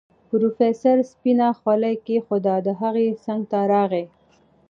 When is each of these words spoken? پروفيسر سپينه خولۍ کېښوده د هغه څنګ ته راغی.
پروفيسر 0.29 0.97
سپينه 1.11 1.47
خولۍ 1.59 1.95
کېښوده 2.05 2.55
د 2.67 2.67
هغه 2.81 3.01
څنګ 3.25 3.41
ته 3.51 3.59
راغی. 3.73 4.05